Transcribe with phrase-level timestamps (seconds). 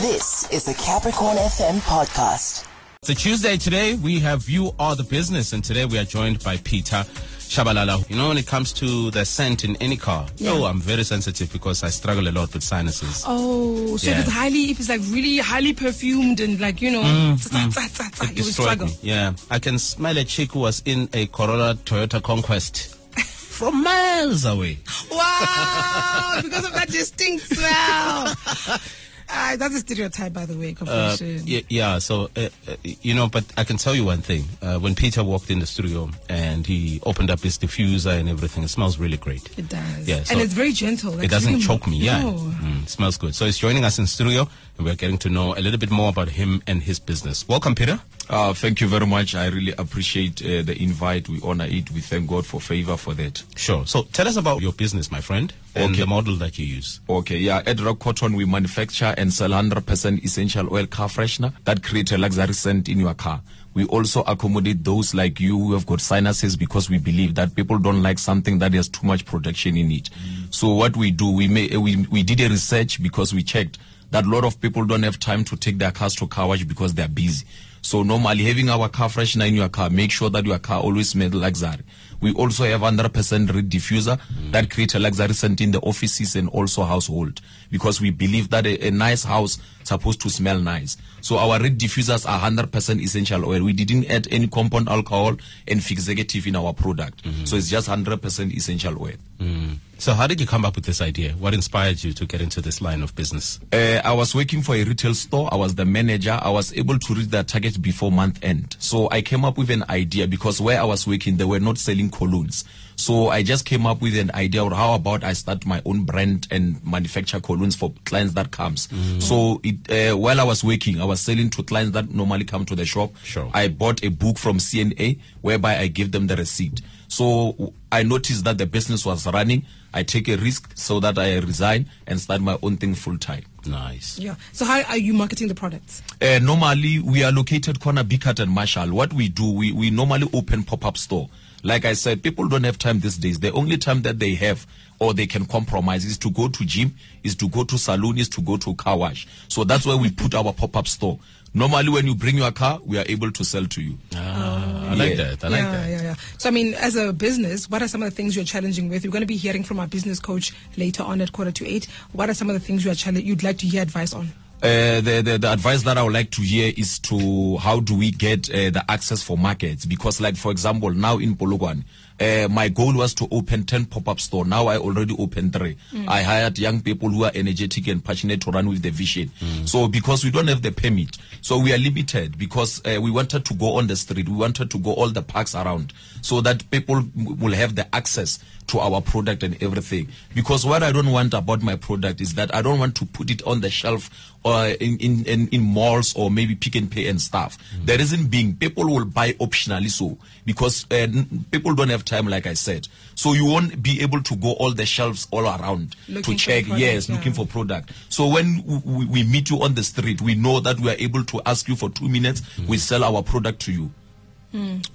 [0.00, 2.64] This is the Capricorn FM podcast.
[3.02, 3.94] It's a Tuesday today.
[3.96, 7.04] We have You Are the Business, and today we are joined by Peter
[7.38, 8.08] Chabalala.
[8.08, 11.52] You know, when it comes to the scent in any car, oh, I'm very sensitive
[11.52, 13.24] because I struggle a lot with sinuses.
[13.26, 14.20] Oh, so Yeah.
[14.20, 17.50] if it's highly, if it's like really highly perfumed and like you know, mm, tsa-
[17.50, 17.70] mm.
[17.70, 18.86] tsa- tsa- tsa, It you destroyed struggle.
[18.86, 18.96] me.
[19.02, 24.46] Yeah, I can smell a chick who was in a Corolla Toyota Conquest from miles
[24.46, 24.78] away.
[25.10, 28.34] Wow, because of that distinct smell.
[29.36, 30.70] Uh, that's a stereotype, by the way.
[30.72, 30.74] Uh,
[31.16, 31.42] Confession.
[31.44, 34.44] yeah, yeah, so, uh, uh, you know, but I can tell you one thing.
[34.62, 38.62] Uh, when Peter walked in the studio and he opened up his diffuser and everything,
[38.62, 39.46] it smells really great.
[39.58, 40.06] It does.
[40.08, 41.12] Yeah, so and it's very gentle.
[41.12, 41.98] Like it doesn't really- choke me.
[41.98, 42.32] Yeah, No.
[42.34, 43.34] Mm, it smells good.
[43.34, 44.48] So he's joining us in studio,
[44.78, 47.46] and we're getting to know a little bit more about him and his business.
[47.48, 48.00] Welcome, Peter.
[48.30, 49.34] Uh, thank you very much.
[49.34, 51.28] I really appreciate uh, the invite.
[51.28, 51.90] We honor it.
[51.90, 53.42] We thank God for favor for that.
[53.56, 53.84] Sure.
[53.86, 56.00] So tell us about your business, my friend, and Okay.
[56.00, 57.00] the model that you use.
[57.08, 61.82] Okay, yeah, at Rock Cotton, we manufacture and sell 100% essential oil car freshener that
[61.82, 63.40] create a luxury scent in your car.
[63.74, 67.78] We also accommodate those like you who have got sinuses because we believe that people
[67.78, 70.10] don't like something that has too much protection in it.
[70.10, 70.54] Mm.
[70.54, 73.78] So what we do, we, may, we, we did a research because we checked
[74.12, 76.62] that a lot of people don't have time to take their cars to car wash
[76.62, 77.44] because they're busy.
[77.82, 81.08] So normally having our car freshener in your car, make sure that your car always
[81.08, 81.82] smells luxury.
[82.20, 84.18] We also have 100% reed diffuser
[84.50, 87.40] that create a luxury scent in the offices and also household
[87.70, 90.96] because we believe that a, a nice house supposed to smell nice.
[91.20, 93.62] So our reed diffusers are 100% essential oil.
[93.62, 95.36] We didn't add any compound alcohol
[95.68, 97.24] and fixative in our product.
[97.24, 97.44] Mm-hmm.
[97.44, 99.16] So it's just 100% essential oil.
[99.38, 99.78] Mm.
[99.98, 101.32] So how did you come up with this idea?
[101.32, 103.58] What inspired you to get into this line of business?
[103.72, 105.48] Uh, I was working for a retail store.
[105.50, 106.38] I was the manager.
[106.42, 108.76] I was able to reach their target before month end.
[108.78, 111.78] So I came up with an idea because where I was working, they were not
[111.78, 112.64] selling colognes.
[112.96, 116.04] So I just came up with an idea of how about I start my own
[116.04, 118.88] brand and manufacture colognes for clients that comes.
[119.24, 122.64] So it, uh, while I was working, I was selling to clients that normally come
[122.66, 123.16] to the shop.
[123.22, 123.50] Sure.
[123.54, 126.82] I bought a book from CNA whereby I give them the receipt.
[127.08, 129.64] So I noticed that the business was running.
[129.92, 133.44] I take a risk so that I resign and start my own thing full time.
[133.64, 134.18] Nice.
[134.18, 134.34] Yeah.
[134.52, 136.02] So how are you marketing the products?
[136.20, 138.88] Uh, normally, we are located corner Biccard and Marshall.
[138.92, 141.28] What we do, we, we normally open pop-up store.
[141.64, 143.40] Like I said, people don't have time these days.
[143.40, 144.66] The only time that they have
[145.00, 146.94] or they can compromise is to go to gym,
[147.24, 149.26] is to go to saloon, is to go to car wash.
[149.48, 151.18] So that's where we put our pop-up store.
[151.54, 153.96] Normally, when you bring your car, we are able to sell to you.
[154.14, 155.16] Ah, I like Yeah.
[155.34, 155.44] that.
[155.44, 155.90] I like yeah, that.
[155.90, 156.14] yeah, yeah.
[156.36, 159.02] So I mean, as a business, what are some of the things you're challenging with?
[159.04, 161.86] You're going to be hearing from our business coach later on at quarter to eight.
[162.12, 164.32] What are some of the things you are challenge- you'd like to hear advice on?
[164.62, 167.94] Uh, the, the the advice that I would like to hear is to how do
[167.94, 169.84] we get uh, the access for markets?
[169.84, 171.84] Because, like for example, now in Polokwane,
[172.20, 174.44] uh, my goal was to open ten pop-up store.
[174.44, 175.76] Now I already opened three.
[176.08, 179.30] I hired young people who are energetic and passionate to run with the vision.
[179.66, 183.44] So because we don't have the permit, so we are limited because uh, we wanted
[183.46, 184.28] to go on the street.
[184.28, 185.92] We wanted to go all the parks around
[186.22, 188.38] so that people m- will have the access
[188.68, 190.08] to our product and everything.
[190.34, 193.30] Because what I don't want about my product is that I don't want to put
[193.30, 194.08] it on the shelf
[194.42, 197.58] or in, in, in, in malls or maybe Pick n Pay and stuff.
[197.84, 202.26] The reason being, people will buy optionally so because uh, n- people don't have time,
[202.28, 202.88] like I said.
[203.14, 206.64] So you won't be able to go all the shelves all around Looking to check.
[206.64, 207.16] product, yes, yeah.
[207.16, 207.90] looking for product.
[208.08, 210.96] So when w- w- we meet you on the street, we know that we are
[210.98, 212.42] able to ask you for two minutes.
[212.56, 212.66] Hmm.
[212.66, 213.90] We sell our product to you.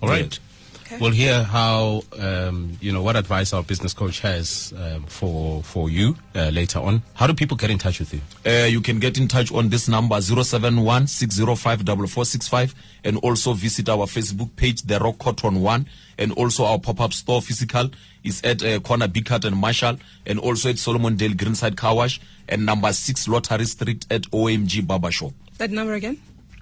[0.01, 0.39] All right.
[0.91, 0.97] Okay.
[0.99, 5.87] We'll hear how um, you know what advice our business coach has um, for for
[5.87, 7.03] you uh, later on.
[7.13, 8.21] How do people get in touch with you?
[8.43, 12.73] Uh, you can get in touch on this number 071 605 4465
[13.03, 17.43] and also visit our Facebook page, The Rock Cotton One, and also our pop-up store
[17.43, 17.91] physical
[18.23, 22.19] is at uh, corner Biccard and Marshall, and also at Solomon Dale Greenside Car Wash,
[22.47, 25.33] and number six Lottery Street at OMG Barber Shop.
[25.59, 26.17] That number again?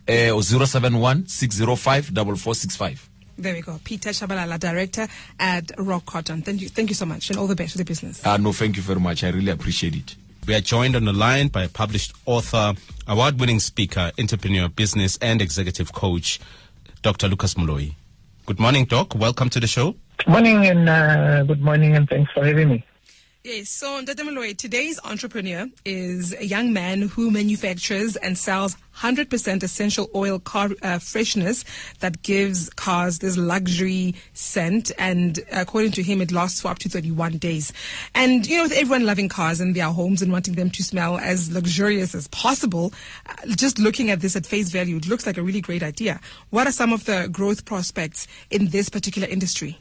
[0.06, 3.10] Uh, 071 605 4465.
[3.38, 3.80] There we go.
[3.84, 5.08] Peter Chabalala, director
[5.40, 6.42] at Rock Cotton.
[6.42, 8.26] Thank you, thank you so much, and all the best for the business.
[8.26, 9.24] Uh, no, thank you very much.
[9.24, 10.16] I really appreciate it.
[10.48, 12.74] We are joined on the line by a published author,
[13.08, 16.40] award winning speaker, entrepreneur, business, and executive coach,
[17.02, 17.28] Dr.
[17.28, 17.94] Lucas Moloi.
[18.46, 19.14] Good morning, Doc.
[19.14, 19.96] Welcome to the show.
[20.20, 22.86] Good morning and uh, good morning and thanks for having me.
[23.48, 29.64] Yes, so Ntate Moloi, today's entrepreneur is a young man who manufactures and sells 100%
[29.64, 31.64] essential oil car uh, freshness
[32.02, 34.92] that gives cars this luxury scent.
[34.98, 37.72] And according to him, it lasts for up to 31 days.
[38.14, 41.18] And, you know, with everyone loving cars in their homes and wanting them to smell
[41.18, 42.92] as luxurious as possible,
[43.28, 46.20] uh, just looking at this at face value, it looks like a really great idea.
[46.50, 49.78] What are some of the growth prospects in this particular industry?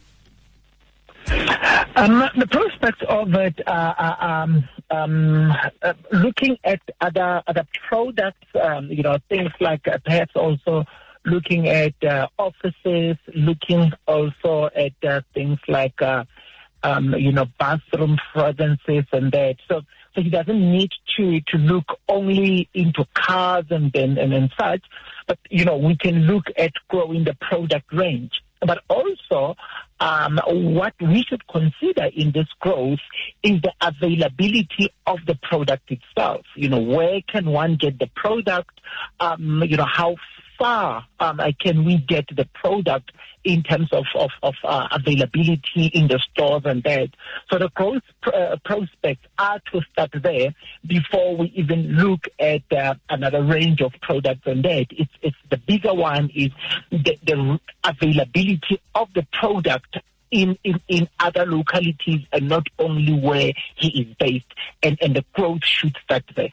[1.29, 5.53] Um, the prospect of it, uh, uh, um, um,
[5.83, 10.85] uh, looking at other other products, um, you know, things like uh, perhaps also
[11.25, 19.05] looking at uh, offices, looking also at uh, things like, um, you know, bathroom fragrances
[19.13, 19.57] and that.
[19.67, 19.81] So,
[20.15, 24.85] so he doesn't need to to look only into cars and and, and, and such,
[25.27, 28.43] but you know, we can look at growing the product range.
[28.61, 29.57] But also,
[30.01, 32.99] um, what we should consider in this growth
[33.43, 36.45] is the availability of the product itself.
[36.55, 38.81] You know, where can one get the product?
[39.21, 40.17] Um, you know, how
[40.59, 43.13] far um, can we get the product
[43.47, 47.11] in terms of, of, of uh, availability in the stores and that.
[47.51, 50.53] So the growth uh, prospects are to start there
[50.85, 54.87] before we even look at uh, another range of products and that.
[54.91, 56.51] It's, it's the bigger one is
[56.91, 59.99] the, the availability of the product
[60.33, 64.53] in, in, in other localities and not only where he is based.
[64.83, 66.51] And, and the growth should start there.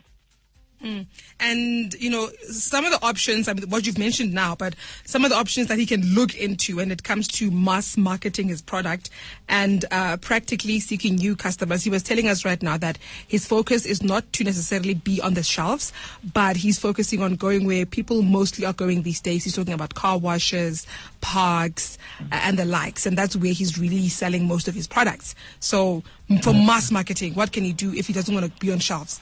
[0.84, 1.06] Mm.
[1.40, 4.76] And, you know, some of the options, I mean, what you've mentioned now, but
[5.06, 8.50] some of the options that he can look into when it comes to mass marketing
[8.50, 9.10] his product
[9.48, 11.84] and uh, practically seeking new customers.
[11.84, 15.36] He was telling us right now that his focus is not to necessarily be on
[15.36, 15.94] the shelves,
[16.34, 19.46] but he's focusing on going where people mostly are going these days.
[19.46, 20.86] He's talking about car washes,
[21.22, 23.06] parks, uh, and the likes.
[23.06, 25.34] And that's where he's really selling most of his products.
[25.62, 26.04] So,
[26.42, 29.22] for mass marketing, what can he do if he doesn't want to be on shelves?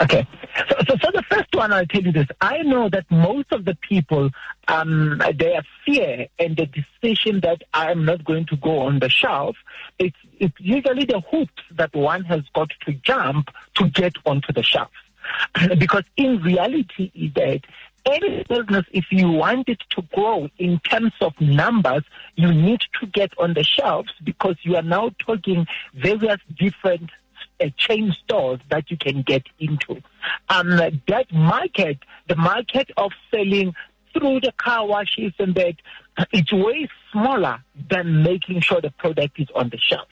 [0.00, 0.26] Okay.
[0.68, 2.28] So, so, so, the first one, I'll tell you this.
[2.40, 4.30] I know that most of the people,
[4.68, 9.56] um, their fear and the decision that I'm not going to go on the shelf,
[9.98, 14.62] it's, it's usually the hoops that one has got to jump to get onto the
[14.62, 14.90] shelf.
[15.78, 17.60] because in reality is that
[18.06, 22.04] any business, if you want it to grow in terms of numbers,
[22.36, 27.10] you need to get on the shelves because you are now talking various different
[27.60, 30.02] uh, chain stores that you can get into.
[30.48, 33.74] Um, that market, the market of selling
[34.12, 35.74] through the car washes and that,
[36.32, 40.08] it's way smaller than making sure the product is on the shelf.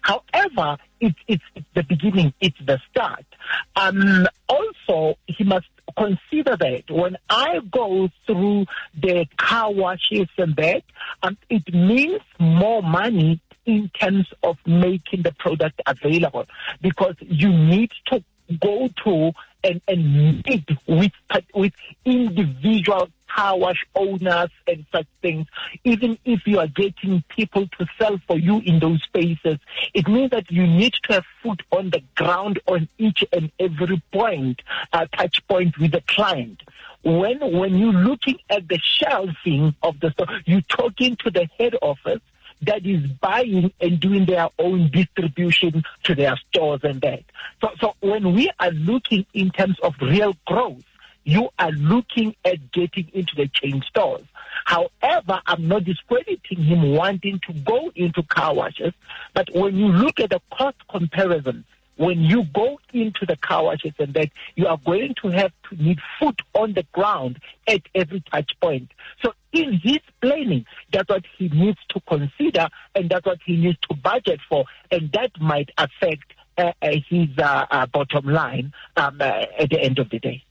[0.00, 3.26] However, it's, it's, it's the beginning, it's the start.
[3.74, 5.66] Um, also, he must
[5.96, 10.84] consider that when I go through the car washes and that,
[11.22, 16.46] um, it means more money in terms of making the product available
[16.80, 18.22] because you need to
[18.60, 19.32] go to
[19.64, 21.12] and, and meet with,
[21.54, 21.72] with
[22.04, 23.08] individual
[23.54, 25.46] wash owners and such things,
[25.84, 29.58] even if you are getting people to sell for you in those spaces,
[29.94, 34.02] it means that you need to have foot on the ground on each and every
[34.12, 34.62] point,
[34.92, 36.62] uh, touch point with the client.
[37.02, 41.74] When, when you're looking at the shelving of the store, you're talking to the head
[41.82, 42.22] office,
[42.62, 47.22] that is buying and doing their own distribution to their stores and that.
[47.60, 50.84] So, so when we are looking in terms of real growth,
[51.24, 54.24] you are looking at getting into the chain stores.
[54.64, 58.94] However, I'm not discrediting him wanting to go into car washes,
[59.34, 61.64] but when you look at the cost comparison,
[61.96, 65.82] when you go into the car washes and that you are going to have to
[65.82, 68.90] need foot on the ground at every touch point.
[69.22, 73.78] So in his planning, that's what he needs to consider and that's what he needs
[73.88, 74.64] to budget for.
[74.90, 79.80] And that might affect uh, uh, his uh, uh bottom line um, uh, at the
[79.80, 80.42] end of the day.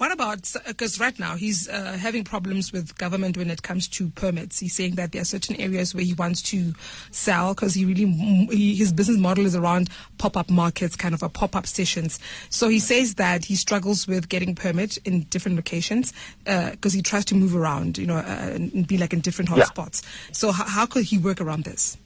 [0.00, 4.08] What about, because right now he's uh, having problems with government when it comes to
[4.08, 4.58] permits.
[4.58, 6.72] He's saying that there are certain areas where he wants to
[7.10, 8.06] sell because he really,
[8.50, 12.18] he, his business model is around pop up markets, kind of a pop up sessions.
[12.48, 16.14] So he says that he struggles with getting permit in different locations
[16.44, 19.50] because uh, he tries to move around, you know, uh, and be like in different
[19.50, 20.02] hotspots.
[20.02, 20.32] Yeah.
[20.32, 21.98] So how could he work around this?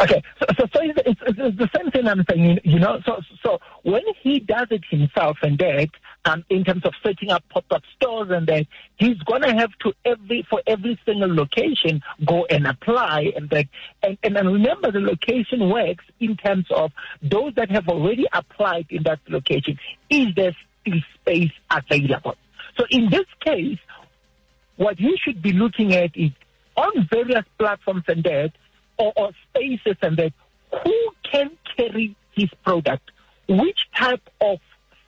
[0.00, 3.00] Okay, so, so, so it's, it's, it's, the same thing I'm saying, you know.
[3.04, 5.88] So, so when he does it himself and that,
[6.24, 8.66] um, in terms of setting up pop-up stores and that,
[8.96, 13.66] he's gonna have to every for every single location go and apply and that,
[14.02, 19.02] and, and, remember the location works in terms of those that have already applied in
[19.02, 19.78] that location.
[20.08, 22.36] Is there still space available?
[22.78, 23.78] So in this case,
[24.76, 26.30] what you should be looking at is
[26.76, 28.52] on various platforms and that
[29.00, 30.32] or, or spaces and that
[30.84, 33.10] who can carry his product,
[33.48, 34.58] which type of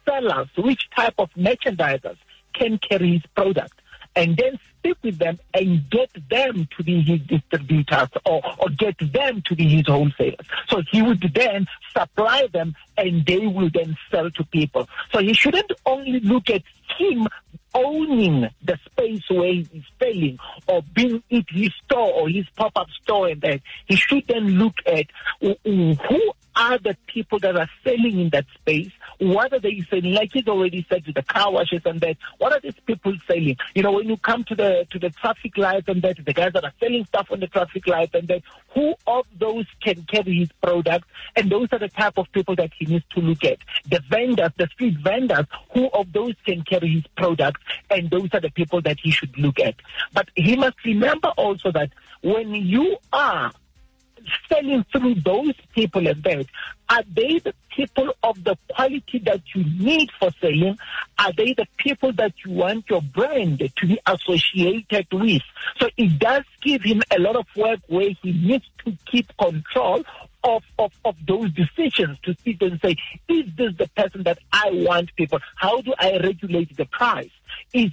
[0.04, 2.16] sellers, which type of merchandisers
[2.54, 3.74] can carry his product,
[4.16, 8.96] and then speak with them and get them to be his distributors or, or get
[9.12, 10.46] them to be his wholesalers.
[10.68, 14.88] So he would then supply them and they will then sell to people.
[15.12, 16.62] So he shouldn't only look at
[16.98, 17.28] him
[17.74, 23.28] owning the space where he's selling or being it his store or his pop-up store
[23.28, 25.06] and that he should then look at
[25.40, 30.32] who are the people that are selling in that space what are they selling like
[30.32, 33.56] he's already said to the car washes and that what are these people selling?
[33.74, 36.52] You know when you come to the to the traffic lights and that the guys
[36.54, 38.42] that are selling stuff on the traffic lights and that
[38.74, 41.08] who of those can carry his product?
[41.36, 43.58] And those are the type of people that he needs to look at.
[43.88, 47.62] The vendors the street vendors who of those can carry his product?
[47.90, 49.76] And those are the people that he should look at.
[50.12, 51.90] But he must remember also that
[52.22, 53.52] when you are
[54.48, 56.46] selling through those people and that,
[56.88, 60.76] are they the people of the quality that you need for selling?
[61.18, 65.42] Are they the people that you want your brand to be associated with?
[65.78, 70.04] So it does give him a lot of work where he needs to keep control
[70.44, 72.96] of, of, of those decisions to sit and say,
[73.28, 75.38] is this the person that I want people?
[75.56, 77.30] How do I regulate the price?
[77.72, 77.90] Is,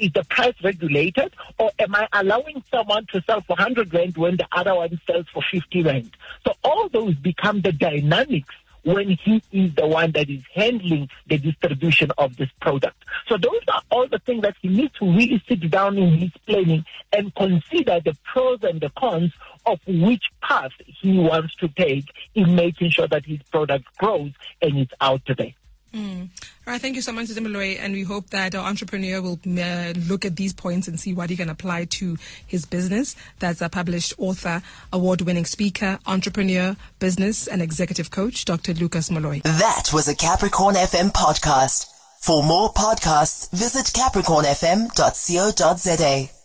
[0.00, 4.36] is the price regulated or am I allowing someone to sell for 100 rand when
[4.36, 6.10] the other one sells for 50 rand?
[6.46, 11.38] So all those become the dynamics when he is the one that is handling the
[11.38, 12.96] distribution of this product.
[13.28, 16.30] So those are all the things that he needs to really sit down in his
[16.46, 19.32] planning and consider the pros and the cons
[19.66, 24.78] of which path he wants to take in making sure that his product grows and
[24.78, 25.52] is out there.
[25.92, 26.28] Mm.
[26.68, 29.94] All right, thank you so much, Zimaloy, and we hope that our entrepreneur will uh,
[30.06, 33.16] look at these points and see what he can apply to his business.
[33.38, 34.60] That's a published author,
[34.92, 38.74] award-winning speaker, entrepreneur, business, and executive coach, Dr.
[38.74, 39.42] Lucas Moloi.
[39.44, 41.86] That was a Capricorn FM podcast.
[42.20, 46.37] For more podcasts, visit capricornfm.co.za.